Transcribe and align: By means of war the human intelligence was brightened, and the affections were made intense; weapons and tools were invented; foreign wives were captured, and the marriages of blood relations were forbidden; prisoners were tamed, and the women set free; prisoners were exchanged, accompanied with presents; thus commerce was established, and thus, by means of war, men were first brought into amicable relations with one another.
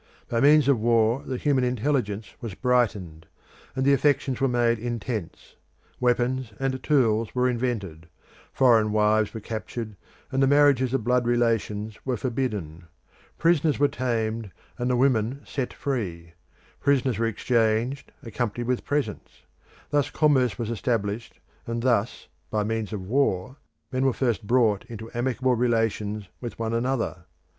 By 0.27 0.41
means 0.41 0.67
of 0.67 0.79
war 0.79 1.21
the 1.23 1.37
human 1.37 1.63
intelligence 1.63 2.33
was 2.41 2.55
brightened, 2.55 3.27
and 3.75 3.85
the 3.85 3.93
affections 3.93 4.41
were 4.41 4.47
made 4.47 4.79
intense; 4.79 5.57
weapons 5.99 6.53
and 6.59 6.81
tools 6.81 7.35
were 7.35 7.47
invented; 7.47 8.07
foreign 8.51 8.91
wives 8.93 9.31
were 9.31 9.39
captured, 9.41 9.95
and 10.31 10.41
the 10.41 10.47
marriages 10.47 10.95
of 10.95 11.03
blood 11.03 11.27
relations 11.27 11.99
were 12.03 12.17
forbidden; 12.17 12.85
prisoners 13.37 13.77
were 13.77 13.87
tamed, 13.87 14.49
and 14.79 14.89
the 14.89 14.95
women 14.95 15.41
set 15.45 15.71
free; 15.71 16.33
prisoners 16.79 17.19
were 17.19 17.27
exchanged, 17.27 18.11
accompanied 18.23 18.65
with 18.65 18.83
presents; 18.83 19.43
thus 19.91 20.09
commerce 20.09 20.57
was 20.57 20.71
established, 20.71 21.39
and 21.67 21.83
thus, 21.83 22.27
by 22.49 22.63
means 22.63 22.91
of 22.91 23.05
war, 23.05 23.57
men 23.91 24.03
were 24.03 24.13
first 24.13 24.47
brought 24.47 24.83
into 24.85 25.11
amicable 25.13 25.53
relations 25.53 26.27
with 26.39 26.57
one 26.57 26.73
another. 26.73 27.25